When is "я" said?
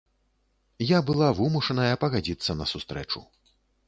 0.91-0.99